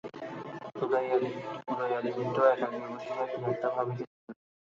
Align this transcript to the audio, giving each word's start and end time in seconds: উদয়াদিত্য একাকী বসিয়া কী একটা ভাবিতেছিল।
উদয়াদিত্য 1.67 2.37
একাকী 2.53 2.79
বসিয়া 2.85 3.23
কী 3.31 3.37
একটা 3.45 3.67
ভাবিতেছিল। 3.75 4.29